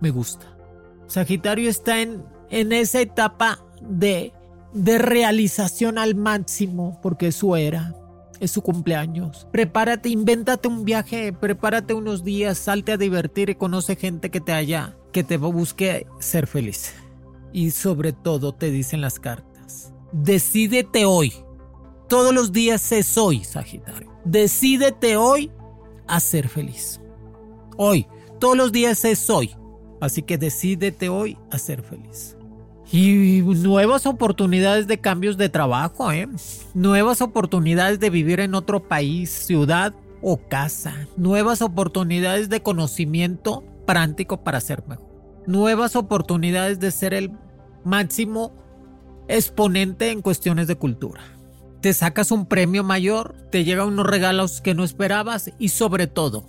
[0.00, 0.56] Me gusta.
[1.06, 4.32] Sagitario está en, en esa etapa de,
[4.72, 7.94] de realización al máximo porque es su era.
[8.42, 9.46] Es su cumpleaños.
[9.52, 14.50] Prepárate, invéntate un viaje, prepárate unos días, salte a divertir y conoce gente que te
[14.50, 16.92] haya, que te busque ser feliz.
[17.52, 21.32] Y sobre todo te dicen las cartas, decídete hoy.
[22.08, 24.10] Todos los días es hoy, Sagitario.
[24.24, 25.52] Decídete hoy
[26.08, 27.00] a ser feliz.
[27.76, 28.08] Hoy,
[28.40, 29.54] todos los días es hoy.
[30.00, 32.36] Así que decídete hoy a ser feliz.
[32.92, 36.28] Y nuevas oportunidades de cambios de trabajo, ¿eh?
[36.74, 41.08] Nuevas oportunidades de vivir en otro país, ciudad o casa.
[41.16, 45.08] Nuevas oportunidades de conocimiento práctico para ser mejor.
[45.46, 47.32] Nuevas oportunidades de ser el
[47.82, 48.52] máximo
[49.26, 51.22] exponente en cuestiones de cultura.
[51.80, 56.44] Te sacas un premio mayor, te llegan unos regalos que no esperabas y sobre todo,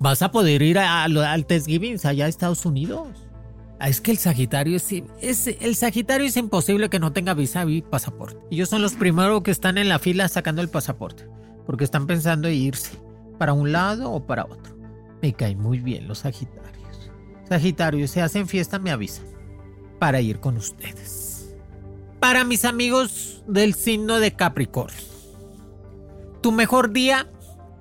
[0.00, 3.08] vas a poder ir al Thanksgiving allá a Estados Unidos.
[3.82, 8.38] Ah, es que el Sagitario es, imposible que no tenga visa y pasaporte.
[8.48, 11.26] Ellos son los primeros que están en la fila sacando el pasaporte,
[11.66, 12.92] porque están pensando en irse
[13.40, 14.76] para un lado o para otro.
[15.20, 17.10] Me caen muy bien los Sagitarios.
[17.48, 19.24] Sagitarios, se hacen fiesta, me avisan
[19.98, 21.52] para ir con ustedes.
[22.20, 25.02] Para mis amigos del signo de Capricornio,
[26.40, 27.26] tu mejor día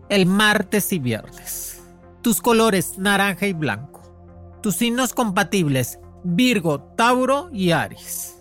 [0.10, 1.80] el martes y viernes.
[2.24, 3.91] Tus colores naranja y blanco.
[4.62, 8.38] Tus signos compatibles, Virgo, Tauro y Aries.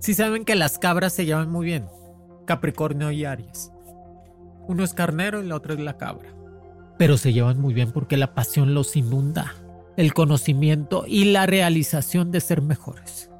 [0.00, 1.86] Si saben que las cabras se llevan muy bien,
[2.44, 3.70] Capricornio y Aries.
[4.66, 6.34] Uno es carnero y el otro es la cabra.
[6.98, 9.54] Pero se llevan muy bien porque la pasión los inunda,
[9.96, 13.30] el conocimiento y la realización de ser mejores.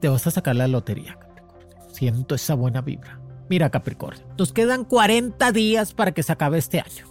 [0.00, 1.76] Te vas a sacar la lotería, Capricornio.
[1.92, 3.20] Siento esa buena vibra.
[3.48, 7.06] Mira, Capricornio, nos quedan 40 días para que se acabe este año.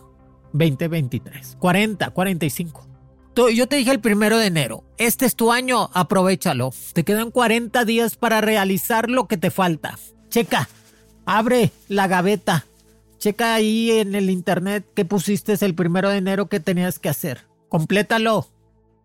[0.52, 1.56] 2023.
[1.60, 2.97] 40, 45
[3.54, 6.74] yo te dije el primero de enero, este es tu año, aprovechalo.
[6.94, 10.00] Te quedan 40 días para realizar lo que te falta.
[10.30, 10.68] Checa,
[11.26, 12.66] abre la gaveta.
[13.20, 17.46] Checa ahí en el internet que pusiste el primero de enero que tenías que hacer.
[17.70, 18.48] Complétalo.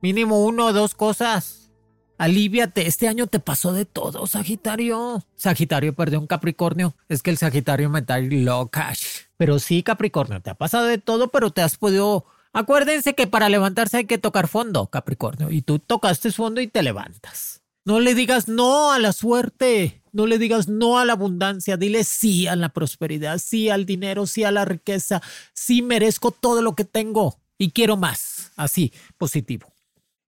[0.01, 1.71] Mínimo uno o dos cosas.
[2.19, 5.25] Alíviate, este año te pasó de todo, Sagitario.
[5.35, 6.95] Sagitario perdió un Capricornio.
[7.09, 8.29] Es que el Sagitario me trae
[8.71, 9.25] cash.
[9.37, 13.49] Pero sí, Capricornio, te ha pasado de todo, pero te has podido Acuérdense que para
[13.49, 17.63] levantarse hay que tocar fondo, Capricornio, y tú tocaste fondo y te levantas.
[17.85, 22.05] No le digas no a la suerte, no le digas no a la abundancia, dile
[22.05, 25.23] sí a la prosperidad, sí al dinero, sí a la riqueza,
[25.55, 29.73] sí merezco todo lo que tengo y quiero más, así, positivo.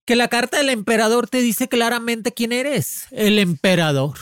[0.06, 4.18] Que la carta del emperador te dice claramente quién eres, el emperador,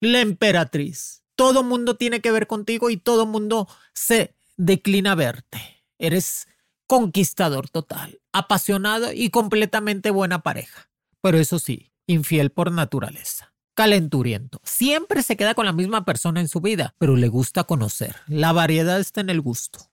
[0.00, 1.22] la emperatriz.
[1.36, 5.82] Todo mundo tiene que ver contigo y todo mundo se declina verte.
[5.98, 6.46] Eres
[6.86, 10.88] conquistador total, apasionado y completamente buena pareja.
[11.20, 13.52] Pero eso sí, infiel por naturaleza.
[13.74, 14.60] Calenturiento.
[14.62, 18.16] Siempre se queda con la misma persona en su vida, pero le gusta conocer.
[18.28, 19.90] La variedad está en el gusto.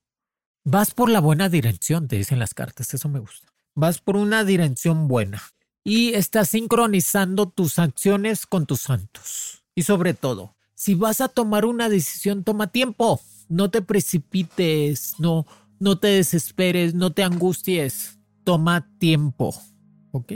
[0.63, 3.47] Vas por la buena dirección, te dicen las cartas, eso me gusta.
[3.73, 5.41] Vas por una dirección buena
[5.83, 9.63] y estás sincronizando tus acciones con tus santos.
[9.73, 13.21] Y sobre todo, si vas a tomar una decisión, toma tiempo.
[13.49, 15.45] No te precipites, no,
[15.81, 19.53] no te desesperes, no te angusties, toma tiempo,
[20.11, 20.33] ¿ok?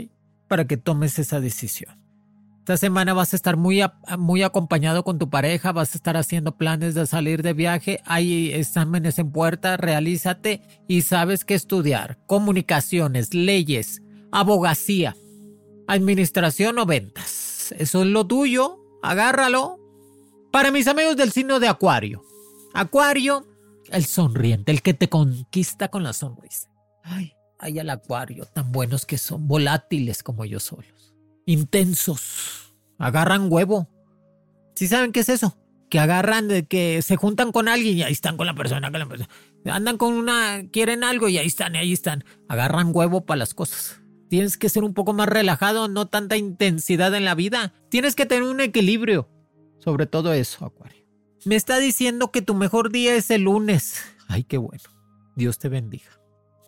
[0.48, 1.96] Para que tomes esa decisión.
[2.58, 3.80] Esta semana vas a estar muy,
[4.18, 8.52] muy acompañado con tu pareja, vas a estar haciendo planes de salir de viaje, hay
[8.54, 12.18] exámenes en puerta, realízate y sabes qué estudiar.
[12.26, 15.16] Comunicaciones, leyes, abogacía,
[15.86, 17.72] administración o ventas.
[17.78, 19.78] Eso es lo tuyo, agárralo.
[20.50, 22.24] Para mis amigos del signo de Acuario.
[22.74, 23.46] Acuario
[23.90, 26.68] el sonriente, el que te conquista con la sonrisa.
[27.02, 31.14] Ay, ay al acuario, tan buenos que son, volátiles como ellos solos.
[31.46, 32.74] Intensos.
[32.98, 33.88] Agarran huevo.
[34.74, 35.56] ¿Sí saben qué es eso?
[35.88, 39.00] Que agarran, de que se juntan con alguien y ahí están con la persona, con
[39.00, 39.30] la persona.
[39.66, 42.24] Andan con una, quieren algo y ahí están, y ahí están.
[42.48, 44.00] Agarran huevo para las cosas.
[44.28, 47.72] Tienes que ser un poco más relajado, no tanta intensidad en la vida.
[47.88, 49.30] Tienes que tener un equilibrio.
[49.78, 51.05] Sobre todo eso, Acuario.
[51.46, 54.02] Me está diciendo que tu mejor día es el lunes.
[54.26, 54.82] Ay, qué bueno.
[55.36, 56.10] Dios te bendiga.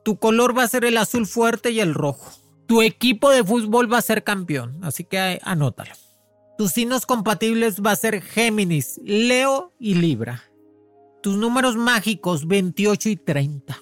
[0.05, 2.31] Tu color va a ser el azul fuerte y el rojo.
[2.69, 5.95] Tu equipo de fútbol va a ser campeón, así que anótalo.
[6.57, 10.45] Tus signos compatibles va a ser Géminis, Leo y Libra.
[11.25, 13.77] Tus números mágicos 28 y 30.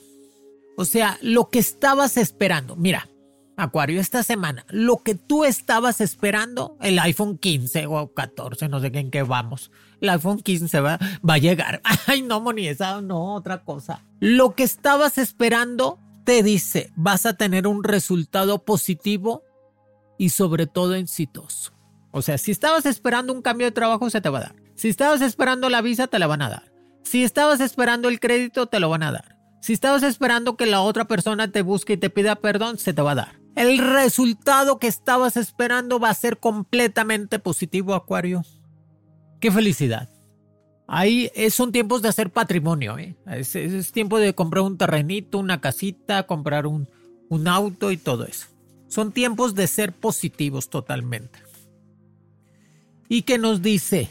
[0.78, 2.74] O sea, lo que estabas esperando.
[2.74, 3.06] Mira,
[3.58, 8.90] Acuario, esta semana, lo que tú estabas esperando, el iPhone 15 o 14, no sé
[8.92, 9.70] en qué vamos,
[10.02, 11.80] el iPhone 15 va, va a llegar.
[12.06, 14.04] Ay, no, Moni, esa no, otra cosa.
[14.20, 19.42] Lo que estabas esperando te dice, vas a tener un resultado positivo
[20.18, 21.72] y sobre todo exitoso.
[22.10, 24.56] O sea, si estabas esperando un cambio de trabajo, se te va a dar.
[24.74, 26.72] Si estabas esperando la visa, te la van a dar.
[27.04, 29.38] Si estabas esperando el crédito, te lo van a dar.
[29.60, 33.02] Si estabas esperando que la otra persona te busque y te pida perdón, se te
[33.02, 33.35] va a dar.
[33.56, 38.42] El resultado que estabas esperando va a ser completamente positivo, Acuario.
[39.40, 40.10] Qué felicidad.
[40.86, 42.98] Ahí son tiempos de hacer patrimonio.
[42.98, 43.16] ¿eh?
[43.26, 46.86] Es, tiempo de comprar un terrenito, una casita, comprar un,
[47.30, 48.46] un auto y todo eso.
[48.88, 51.40] Son tiempos de ser positivos totalmente.
[53.08, 54.08] y que nos dice,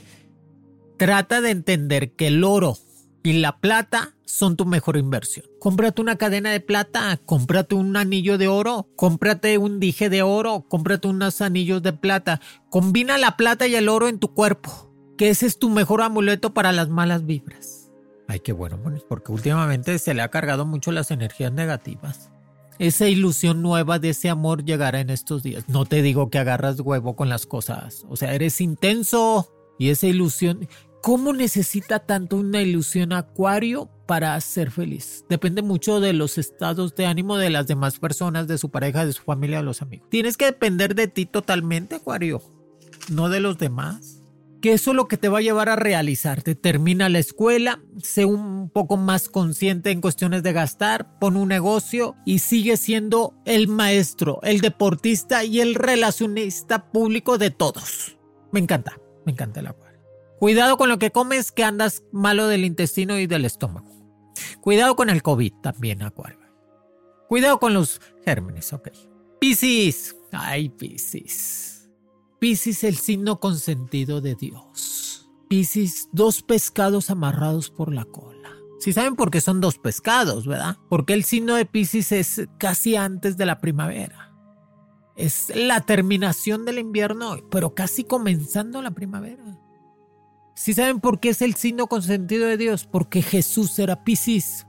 [0.98, 2.78] trata de entender que el oro
[3.26, 5.48] y la plata son tu mejor inversión.
[5.60, 10.66] Cómprate una cadena de plata, cómprate un anillo de oro, cómprate un dije de oro,
[10.70, 12.40] cómprate unos anillos de plata.
[12.70, 16.54] Combina la plata y el oro en tu cuerpo, que ese es tu mejor amuleto
[16.54, 17.92] para las malas vibras.
[18.28, 22.32] Ay, qué bueno, porque últimamente se le ha cargado mucho las energías negativas.
[22.78, 25.64] Esa ilusión nueva de ese amor llegará en estos días.
[25.68, 28.06] No te digo que agarras huevo con las cosas.
[28.08, 29.50] O sea, eres intenso
[29.80, 30.68] y esa ilusión.
[31.06, 35.24] ¿Cómo necesita tanto una ilusión acuario para ser feliz?
[35.30, 39.14] Depende mucho de los estados de ánimo de las demás personas, de su pareja, de
[39.14, 40.10] su familia, de los amigos.
[40.10, 42.42] Tienes que depender de ti totalmente, acuario,
[43.08, 44.24] no de los demás
[44.64, 46.56] que eso es lo que te va a llevar a realizarte.
[46.56, 52.16] Termina la escuela, sé un poco más consciente en cuestiones de gastar, pon un negocio
[52.26, 58.18] y sigue siendo el maestro, el deportista y el relacionista público de todos.
[58.52, 59.85] Me encanta, me encanta el acuario.
[60.40, 63.90] Cuidado con lo que comes que andas malo del intestino y del estómago.
[64.62, 66.40] Cuidado con el COVID también, acuario.
[67.28, 68.90] Cuidado con los gérmenes, ok.
[69.40, 70.16] Piscis.
[70.32, 71.90] Ay, Piscis.
[72.40, 75.30] Piscis el signo consentido de Dios.
[75.48, 78.36] Piscis, dos pescados amarrados por la cola.
[78.80, 80.78] Si saben por qué son dos pescados, ¿verdad?
[80.90, 84.34] Porque el signo de Piscis es casi antes de la primavera.
[85.16, 89.44] Es la terminación del invierno, pero casi comenzando la primavera.
[90.56, 94.66] Si saben por qué es el signo consentido de Dios, porque Jesús era Piscis.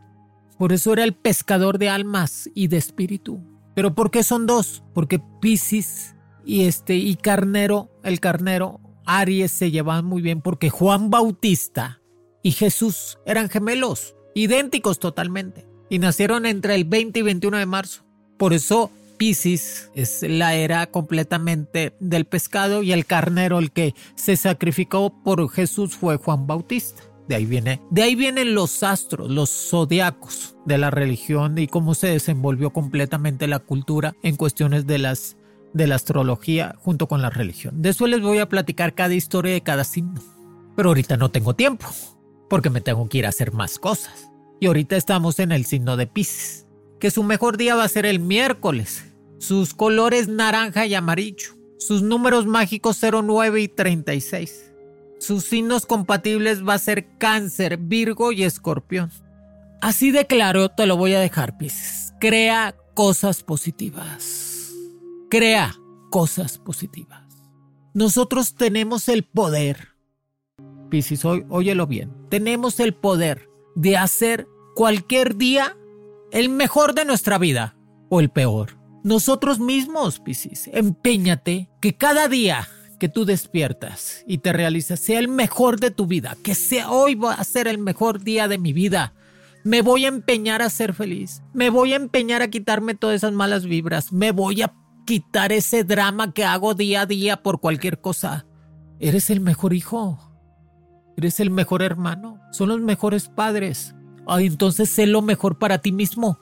[0.58, 3.40] Por eso era el pescador de almas y de espíritu.
[3.74, 4.82] Pero ¿por qué son dos?
[4.92, 11.08] Porque Piscis y este y Carnero, el Carnero, Aries se llevaban muy bien porque Juan
[11.10, 12.00] Bautista
[12.42, 18.04] y Jesús eran gemelos, idénticos totalmente, y nacieron entre el 20 y 21 de marzo.
[18.36, 24.36] Por eso Piscis es la era completamente del pescado y el carnero el que se
[24.36, 27.02] sacrificó por Jesús fue Juan Bautista.
[27.28, 31.94] De ahí viene, de ahí vienen los astros, los zodiacos de la religión y cómo
[31.94, 35.36] se desenvolvió completamente la cultura en cuestiones de las
[35.76, 37.82] de la astrología junto con la religión.
[37.82, 40.22] De eso les voy a platicar cada historia de cada signo.
[40.74, 41.86] Pero ahorita no tengo tiempo,
[42.48, 44.30] porque me tengo que ir a hacer más cosas.
[44.58, 46.65] Y ahorita estamos en el signo de Pisces,
[47.06, 49.04] que su mejor día va a ser el miércoles.
[49.38, 51.50] Sus colores naranja y amarillo.
[51.78, 54.72] Sus números mágicos 09 y 36.
[55.20, 59.12] Sus signos compatibles va a ser Cáncer, Virgo y Escorpión.
[59.80, 62.12] Así de claro te lo voy a dejar, Pisces.
[62.18, 64.72] Crea cosas positivas
[65.28, 65.78] crea
[66.10, 67.22] cosas positivas.
[67.94, 69.90] Nosotros tenemos el poder,
[70.90, 75.76] Piscis, óyelo bien, tenemos el poder de hacer cualquier día
[76.36, 77.76] el mejor de nuestra vida
[78.10, 78.76] o el peor.
[79.02, 82.68] Nosotros mismos, Piscis, empeñate que cada día
[83.00, 87.14] que tú despiertas y te realizas sea el mejor de tu vida, que sea hoy
[87.14, 89.14] va a ser el mejor día de mi vida.
[89.64, 93.32] Me voy a empeñar a ser feliz, me voy a empeñar a quitarme todas esas
[93.32, 94.74] malas vibras, me voy a
[95.06, 98.44] quitar ese drama que hago día a día por cualquier cosa.
[99.00, 100.18] Eres el mejor hijo.
[101.16, 102.42] Eres el mejor hermano.
[102.52, 103.94] Son los mejores padres.
[104.28, 106.38] Entonces sé lo mejor para ti mismo.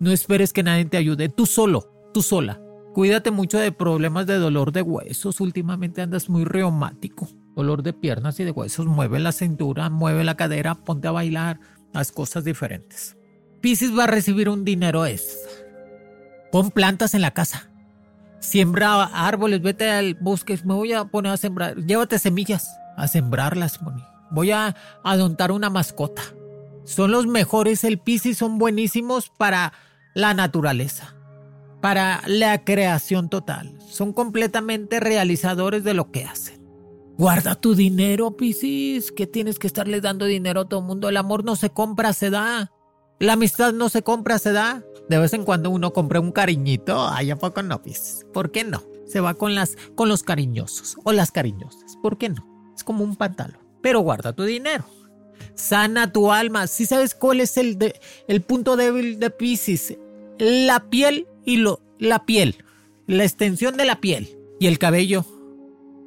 [0.00, 1.28] No esperes que nadie te ayude.
[1.28, 2.60] Tú solo, tú sola.
[2.94, 5.40] Cuídate mucho de problemas de dolor de huesos.
[5.40, 7.28] Últimamente andas muy reumático.
[7.54, 8.86] Dolor de piernas y de huesos.
[8.86, 11.60] Mueve la cintura, mueve la cadera, ponte a bailar.
[11.94, 13.16] Haz cosas diferentes.
[13.60, 15.50] Pisces va a recibir un dinero extra
[16.50, 17.70] Pon plantas en la casa.
[18.40, 20.58] Siembra árboles, vete al bosque.
[20.64, 21.76] Me voy a poner a sembrar.
[21.76, 24.02] Llévate semillas a sembrarlas, Moni.
[24.30, 26.22] Voy a adoptar una mascota.
[26.84, 27.84] Son los mejores.
[27.84, 29.72] El Piscis son buenísimos para
[30.14, 31.16] la naturaleza,
[31.80, 33.78] para la creación total.
[33.88, 36.62] Son completamente realizadores de lo que hacen.
[37.18, 39.12] Guarda tu dinero, Piscis.
[39.12, 41.08] ¿Qué tienes que estarle dando dinero a todo el mundo?
[41.08, 42.72] El amor no se compra, se da.
[43.20, 44.82] La amistad no se compra, se da.
[45.08, 47.82] De vez en cuando uno compra un cariñito, ay, ¿a poco no?
[47.82, 48.82] Pues, ¿Por qué no?
[49.06, 51.96] Se va con, las, con los cariñosos o las cariñosas.
[52.02, 52.72] ¿Por qué no?
[52.74, 53.60] Es como un pantalón.
[53.82, 54.84] Pero guarda tu dinero.
[55.54, 56.66] Sana tu alma.
[56.66, 59.96] Si sabes cuál es el, de, el punto débil de Pisces,
[60.38, 62.56] la piel y lo, la piel,
[63.06, 65.24] la extensión de la piel y el cabello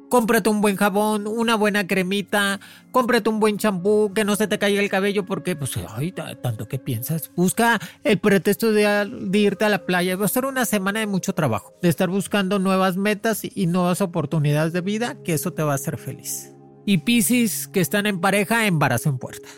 [0.08, 2.60] cómprate un buen jabón, una buena cremita,
[2.90, 6.68] cómprate un buen champú, que no se te caiga el cabello porque, pues, ay, tanto
[6.68, 7.30] que piensas.
[7.34, 10.16] Busca el pretexto de, irte a la playa.
[10.16, 14.00] Va a ser una semana de mucho trabajo, de estar buscando nuevas metas y nuevas
[14.00, 16.55] oportunidades de vida, que eso te va a hacer feliz.
[16.86, 19.48] Y Piscis, que están en pareja, embarazo en puerta.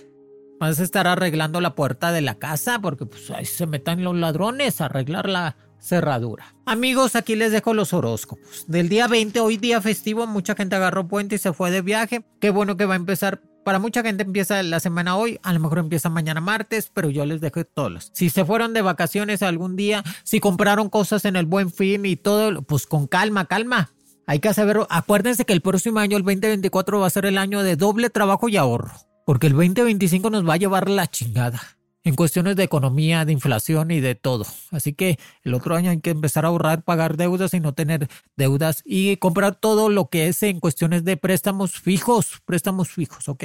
[0.59, 4.16] Vas a estar arreglando la puerta de la casa porque pues ahí se metan los
[4.16, 6.57] ladrones a arreglar la cerradura.
[6.64, 8.64] Amigos, aquí les dejo los horóscopos.
[8.66, 12.24] Del día 20, hoy día festivo, mucha gente agarró puente y se fue de viaje.
[12.41, 15.61] Qué bueno que va a empezar para mucha gente empieza la semana hoy, a lo
[15.61, 18.11] mejor empieza mañana martes, pero yo les dejo todos.
[18.14, 22.16] Si se fueron de vacaciones algún día, si compraron cosas en el buen fin y
[22.16, 23.91] todo, pues con calma, calma.
[24.29, 27.62] Hay que saber, acuérdense que el próximo año, el 2024, va a ser el año
[27.62, 28.93] de doble trabajo y ahorro,
[29.24, 31.62] porque el 2025 nos va a llevar la chingada
[32.05, 34.45] en cuestiones de economía, de inflación y de todo.
[34.70, 38.07] Así que el otro año hay que empezar a ahorrar, pagar deudas y no tener
[38.37, 43.45] deudas y comprar todo lo que es en cuestiones de préstamos fijos, préstamos fijos, ¿ok?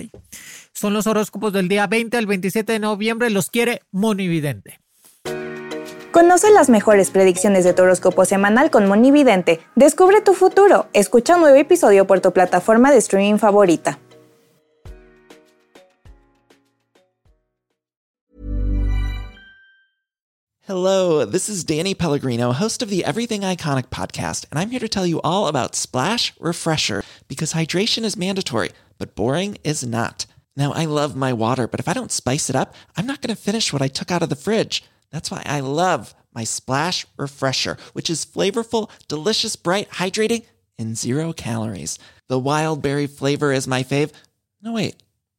[0.73, 4.82] Son los horóscopos del día 20 al 27 de noviembre, los quiere Monividente.
[6.13, 9.61] Conoce las mejores predicciones de tu horóscopo semanal con Monividente.
[9.75, 10.87] Descubre tu futuro.
[10.93, 13.97] Escucha un nuevo episodio por tu plataforma de streaming favorita.
[20.67, 24.87] Hello, this is Danny Pellegrino, host of the Everything Iconic podcast, and I'm here to
[24.87, 30.27] tell you all about Splash Refresher because hydration is mandatory, but boring is not.
[30.55, 33.35] Now, I love my water, but if I don't spice it up, I'm not going
[33.35, 34.83] to finish what I took out of the fridge.
[35.13, 40.43] That's why I love my Splash Refresher, which is flavorful, delicious, bright, hydrating,
[40.79, 41.99] and zero calories.
[42.27, 44.11] The wild berry flavor is my fave.
[44.59, 44.95] No, wait,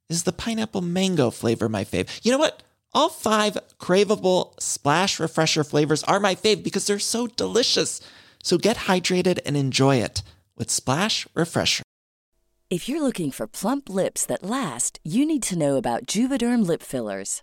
[0.09, 2.09] is the pineapple mango flavor my fave?
[2.23, 2.63] You know what?
[2.93, 8.01] All five craveable splash refresher flavors are my fave because they're so delicious.
[8.45, 10.23] So get hydrated and enjoy it
[10.57, 11.83] with Splash Refresher.
[12.71, 16.83] If you're looking for plump lips that last, you need to know about Juvederm lip
[16.83, 17.43] fillers.